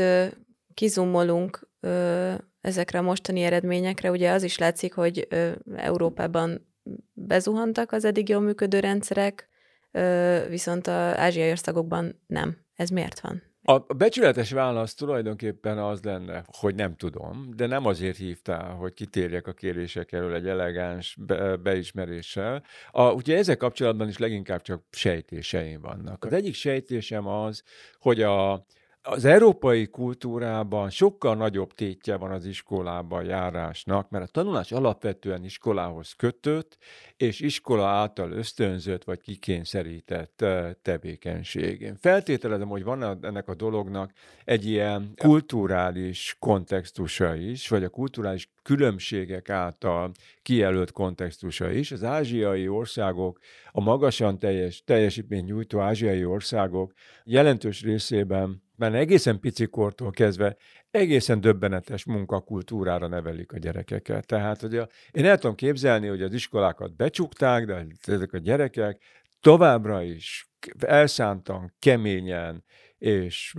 [0.74, 6.66] kizumolunk ö, ezekre a mostani eredményekre, ugye az is látszik, hogy ö, Európában
[7.12, 9.48] bezuhantak az eddig jól működő rendszerek,
[9.90, 12.56] ö, viszont az ázsiai országokban nem.
[12.74, 13.42] Ez miért van?
[13.64, 19.46] A becsületes válasz tulajdonképpen az lenne, hogy nem tudom, de nem azért hívtál, hogy kitérjek
[19.46, 22.62] a kérések elől egy elegáns be- beismeréssel.
[22.90, 26.24] A, ugye ezzel kapcsolatban is leginkább csak sejtéseim vannak.
[26.24, 27.62] Az egyik sejtésem az,
[27.98, 28.64] hogy a,
[29.02, 36.12] az európai kultúrában sokkal nagyobb tétje van az iskolában járásnak, mert a tanulás alapvetően iskolához
[36.12, 36.78] kötött,
[37.16, 40.44] és iskola által ösztönzött vagy kikényszerített
[40.82, 41.80] tevékenység.
[41.80, 44.12] Én feltételezem, hogy van ennek a dolognak
[44.44, 51.92] egy ilyen kulturális kontextusa is, vagy a kulturális különbségek által kijelölt kontextusa is.
[51.92, 53.38] Az ázsiai országok,
[53.70, 56.92] a magasan teljes, teljesítmény nyújtó ázsiai országok
[57.24, 60.56] jelentős részében már egészen picikortól kezdve
[60.90, 64.26] egészen döbbenetes munkakultúrára nevelik a gyerekeket.
[64.26, 69.02] Tehát, hogy a, én el tudom képzelni, hogy az iskolákat becsukták, de ezek a gyerekek
[69.40, 70.48] továbbra is
[70.78, 72.64] elszántan, keményen
[73.02, 73.54] és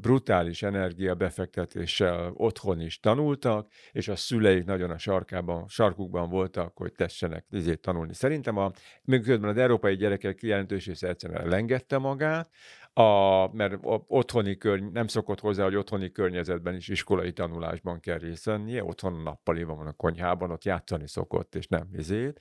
[0.00, 7.46] brutális energiabefektetéssel otthon is tanultak, és a szüleik nagyon a sarkában, sarkukban voltak, hogy tessenek
[7.50, 8.14] izét tanulni.
[8.14, 8.70] Szerintem a,
[9.04, 12.50] miközben az európai gyerekek jelentős része egyszerűen elengedte magát,
[12.94, 18.44] a, mert otthoni körny, nem szokott hozzá, hogy otthoni környezetben is iskolai tanulásban kell részt
[18.44, 22.40] vennie, otthon nappaliban van a konyhában, ott játszani szokott, és nem izét,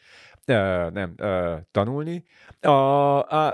[0.94, 1.16] nem
[1.72, 2.26] tanulni.
[2.60, 2.70] A,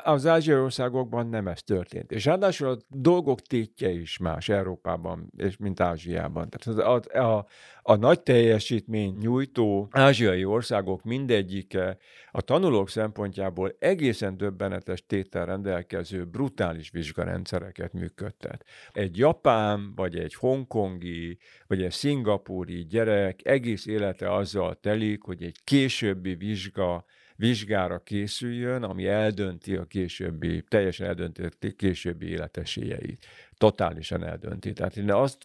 [0.03, 2.11] az ázsiai országokban nem ez történt.
[2.11, 6.49] És ráadásul a dolgok tétje is más Európában, és mint Ázsiában.
[6.49, 7.45] Tehát a, a,
[7.81, 11.97] a nagy teljesítmény nyújtó ázsiai országok mindegyike
[12.31, 18.65] a tanulók szempontjából egészen döbbenetes tétel rendelkező brutális vizsgarendszereket működtet.
[18.91, 25.57] Egy japán, vagy egy hongkongi, vagy egy szingapúri gyerek egész élete azzal telik, hogy egy
[25.63, 27.05] későbbi vizsga
[27.37, 33.25] vizsgára készüljön, ami eldönti a későbbi, teljesen eldönti a későbbi életesélyeit.
[33.57, 34.73] Totálisan eldönti.
[34.73, 35.37] Tehát én azt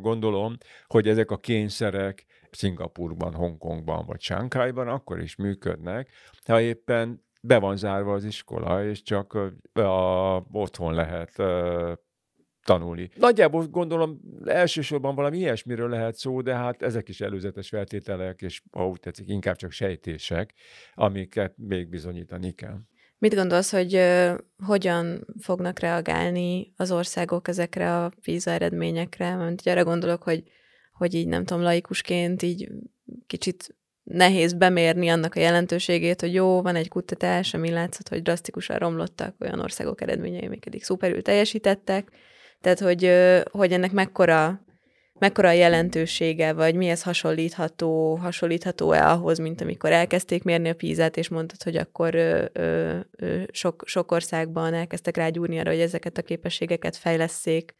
[0.00, 6.10] gondolom, hogy ezek a kényszerek Szingapurban, Hongkongban vagy Sánkhájban akkor is működnek,
[6.46, 9.32] ha éppen be van zárva az iskola, és csak
[9.72, 11.32] a, a, otthon lehet
[12.64, 13.10] tanulni.
[13.16, 18.88] Nagyjából gondolom elsősorban valami ilyesmiről lehet szó, de hát ezek is előzetes feltételek, és ha
[18.88, 20.54] úgy tetszik, inkább csak sejtések,
[20.94, 22.78] amiket még bizonyítani kell.
[23.18, 24.00] Mit gondolsz, hogy
[24.64, 29.36] hogyan fognak reagálni az országok ezekre a PISA eredményekre?
[29.36, 30.42] Mert arra gondolok, hogy,
[30.92, 32.68] hogy így nem tudom, laikusként így
[33.26, 38.78] kicsit nehéz bemérni annak a jelentőségét, hogy jó, van egy kutatás, ami látszott, hogy drasztikusan
[38.78, 42.10] romlottak olyan országok eredményei, amik eddig szuperül teljesítettek,
[42.60, 43.12] tehát, hogy,
[43.50, 44.60] hogy ennek mekkora,
[45.18, 51.28] mekkora a jelentősége, vagy mihez hasonlítható, hasonlítható-e ahhoz, mint amikor elkezdték mérni a pízát, és
[51.28, 56.96] mondtad, hogy akkor ö, ö, sok, sok országban elkezdtek rágyúrni arra, hogy ezeket a képességeket
[56.96, 57.74] fejleszék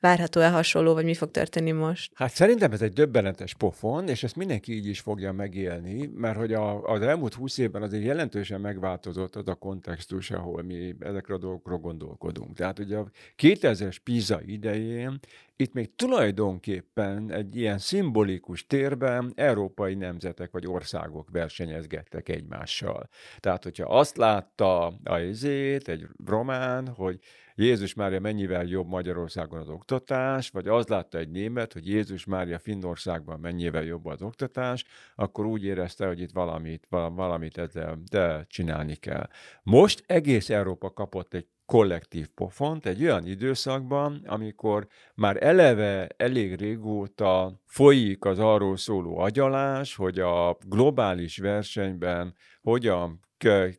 [0.00, 2.12] várható-e hasonló, vagy mi fog történni most?
[2.14, 6.52] Hát szerintem ez egy döbbenetes pofon, és ezt mindenki így is fogja megélni, mert hogy
[6.52, 11.38] a, az elmúlt húsz évben azért jelentősen megváltozott az a kontextus, ahol mi ezekre a
[11.38, 12.56] dolgokról gondolkodunk.
[12.56, 15.18] Tehát ugye a 2000-es PISA idején
[15.60, 23.08] itt még tulajdonképpen egy ilyen szimbolikus térben európai nemzetek vagy országok versenyezgettek egymással.
[23.38, 27.18] Tehát, hogyha azt látta a izét, egy román, hogy
[27.60, 32.58] Jézus Mária mennyivel jobb Magyarországon az oktatás, vagy az látta egy német, hogy Jézus Mária
[32.58, 38.94] Finnországban mennyivel jobb az oktatás, akkor úgy érezte, hogy itt valamit, valamit ezzel de csinálni
[38.94, 39.28] kell.
[39.62, 47.60] Most egész Európa kapott egy kollektív pofont egy olyan időszakban, amikor már eleve elég régóta
[47.64, 53.20] folyik az arról szóló agyalás, hogy a globális versenyben hogyan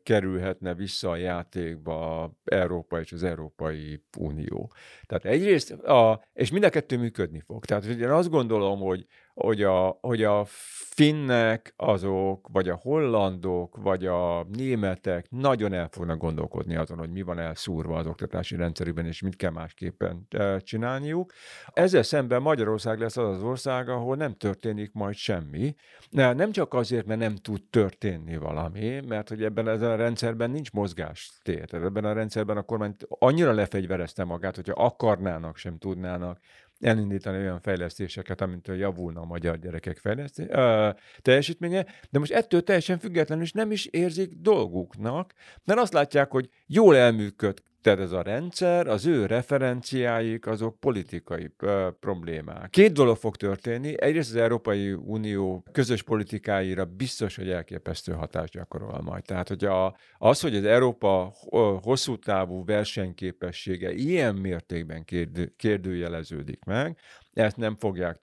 [0.03, 4.73] kerülhetne vissza a játékba Európa és az Európai Unió.
[5.05, 7.65] Tehát egyrészt, a, és mind a kettő működni fog.
[7.65, 10.45] Tehát én azt gondolom, hogy hogy a, hogy a
[10.93, 17.21] finnek azok, vagy a hollandok, vagy a németek nagyon el fognak gondolkodni azon, hogy mi
[17.21, 21.33] van elszúrva az oktatási rendszerükben, és mit kell másképpen e, csinálniuk.
[21.73, 25.75] Ezzel szemben Magyarország lesz az az ország, ahol nem történik majd semmi.
[26.09, 31.73] Nem csak azért, mert nem tud történni valami, mert hogy ebben a rendszerben nincs mozgástér.
[31.73, 36.39] Ebben a rendszerben a kormány annyira lefegyverezte magát, hogyha akarnának, sem tudnának
[36.81, 40.89] elindítani olyan fejlesztéseket, amintől javulna a magyar gyerekek fejlesztés, ö,
[41.21, 46.49] teljesítménye, de most ettől teljesen függetlenül is nem is érzik dolguknak, mert azt látják, hogy
[46.67, 52.69] jól elműköd tehát ez a rendszer, az ő referenciáik, azok politikai ö, problémák.
[52.69, 54.01] Két dolog fog történni.
[54.01, 59.23] Egyrészt az Európai Unió közös politikáira biztos, hogy elképesztő hatást gyakorol majd.
[59.23, 61.33] Tehát, hogy a, az, hogy az Európa
[61.81, 66.97] hosszú távú versenyképessége ilyen mértékben kérdő, kérdőjeleződik meg,
[67.33, 68.19] ezt nem fogják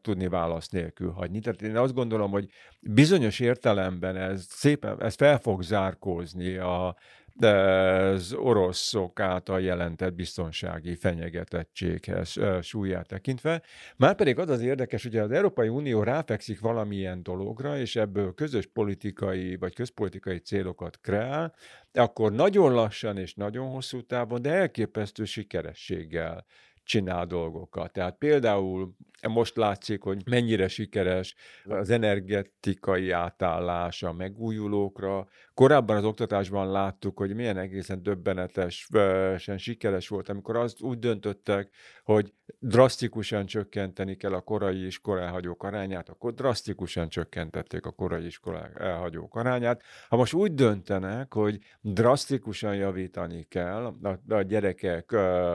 [0.00, 1.40] tudni válasz nélkül hagyni.
[1.40, 2.48] Tehát én azt gondolom, hogy
[2.80, 6.96] bizonyos értelemben ez szépen, ez fel fog zárkózni a,
[7.44, 13.62] az oroszok által jelentett biztonsági fenyegetettséghez súlyát tekintve.
[13.96, 19.56] Márpedig az az érdekes, hogy az Európai Unió ráfekszik valamilyen dologra, és ebből közös politikai
[19.56, 21.54] vagy közpolitikai célokat kreál,
[21.92, 26.44] akkor nagyon lassan és nagyon hosszú távon, de elképesztő sikerességgel
[26.84, 27.92] csinál dolgokat.
[27.92, 28.94] Tehát például
[29.28, 35.28] most látszik, hogy mennyire sikeres az energetikai átállás a megújulókra.
[35.54, 41.70] Korábban az oktatásban láttuk, hogy milyen egészen döbbenetesen sikeres volt, amikor azt úgy döntöttek,
[42.04, 48.68] hogy drasztikusan csökkenteni kell a korai iskola elhagyók arányát, akkor drasztikusan csökkentették a korai iskola
[48.78, 49.82] elhagyók arányát.
[50.08, 53.94] Ha most úgy döntenek, hogy drasztikusan javítani kell
[54.28, 55.12] a, gyerekek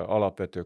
[0.07, 0.61] alapvető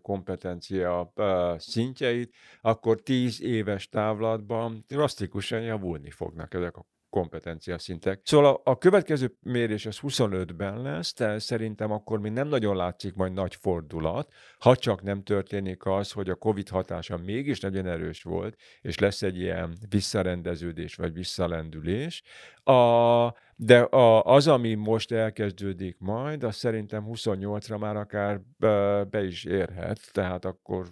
[0.50, 8.22] kompetencia szintjeit, akkor tíz éves távlatban drasztikusan javulni fognak ezek a kompetencia szintek.
[8.24, 13.14] Szóval a, a következő mérés az 25-ben lesz, de szerintem akkor még nem nagyon látszik
[13.14, 18.24] majd nagy fordulat, ha csak nem történik az, hogy a COVID hatása mégis nagyon erős
[18.24, 22.24] volt, és lesz egy ilyen visszarendeződés vagy visszalendülés.
[22.64, 29.24] A, de a, az, ami most elkezdődik majd, az szerintem 28-ra már akár be, be
[29.24, 30.88] is érhet, tehát akkor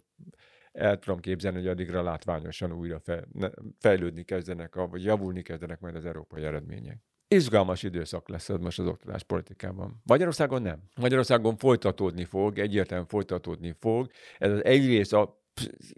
[0.78, 3.01] el tudom képzelni, hogy addigra látványosan újra
[3.80, 6.97] fejlődni kezdenek, vagy javulni kezdenek majd az európai eredmények.
[7.28, 10.01] Izgalmas időszak lesz ez most az oktatás politikában.
[10.03, 10.80] Magyarországon nem.
[10.95, 14.09] Magyarországon folytatódni fog, egyértelműen folytatódni fog.
[14.38, 15.45] Ez az egyrészt a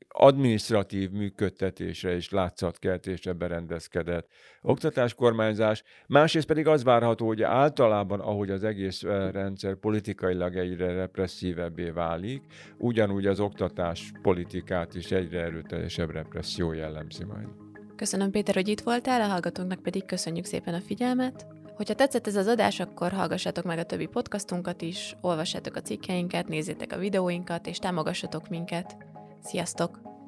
[0.07, 4.27] administratív működtetésre és látszatkeltésre berendezkedett
[4.61, 9.01] oktatáskormányzás, másrészt pedig az várható, hogy általában, ahogy az egész
[9.31, 12.41] rendszer politikailag egyre represszívebbé válik,
[12.77, 17.47] ugyanúgy az oktatás politikát is egyre erőteljesebb represszió jellemzi majd.
[17.95, 21.47] Köszönöm Péter, hogy itt voltál, a hallgatónknak pedig köszönjük szépen a figyelmet.
[21.75, 26.47] Hogyha tetszett ez az adás, akkor hallgassátok meg a többi podcastunkat is, olvassátok a cikkeinket,
[26.47, 28.97] nézzétek a videóinkat, és támogassatok minket.
[29.43, 30.18] Sziasztok!